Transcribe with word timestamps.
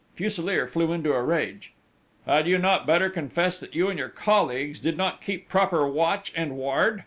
Fuselier 0.15 0.67
flew 0.67 0.91
into 0.93 1.13
a 1.13 1.21
rage: 1.21 1.73
"Had 2.25 2.47
you 2.47 2.57
not 2.57 2.87
better 2.87 3.07
confess 3.07 3.59
that 3.59 3.75
you 3.75 3.87
and 3.87 3.99
your 3.99 4.09
colleagues 4.09 4.79
did 4.79 4.97
not 4.97 5.21
keep 5.21 5.47
proper 5.47 5.87
watch 5.87 6.33
and 6.35 6.55
ward!... 6.57 6.99